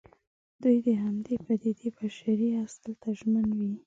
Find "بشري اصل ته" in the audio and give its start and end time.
1.97-3.09